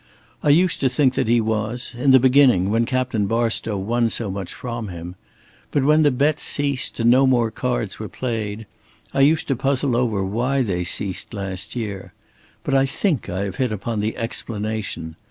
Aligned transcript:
"I 0.41 0.49
used 0.49 0.79
to 0.79 0.89
think 0.89 1.13
that 1.13 1.27
he 1.27 1.39
was 1.39 1.93
in 1.95 2.09
the 2.09 2.19
beginning 2.19 2.71
when 2.71 2.85
Captain 2.85 3.27
Barstow 3.27 3.77
won 3.77 4.09
so 4.09 4.31
much 4.31 4.51
from 4.51 4.87
him. 4.87 5.13
But 5.69 5.83
when 5.83 6.01
the 6.01 6.09
bets 6.09 6.41
ceased 6.43 6.99
and 6.99 7.11
no 7.11 7.27
more 7.27 7.51
cards 7.51 7.99
were 7.99 8.09
played 8.09 8.65
I 9.13 9.21
used 9.21 9.47
to 9.49 9.55
puzzle 9.55 9.95
over 9.95 10.23
why 10.23 10.63
they 10.63 10.83
ceased 10.83 11.35
last 11.35 11.75
year. 11.75 12.13
But 12.63 12.73
I 12.73 12.87
think 12.87 13.29
I 13.29 13.41
have 13.43 13.57
hit 13.57 13.71
upon 13.71 13.99
the 13.99 14.17
explanation. 14.17 15.17